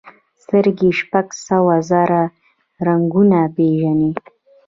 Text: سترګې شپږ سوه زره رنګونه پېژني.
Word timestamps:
سترګې 0.43 0.89
شپږ 0.99 1.27
سوه 1.47 1.75
زره 1.89 2.21
رنګونه 2.87 3.39
پېژني. 3.55 4.11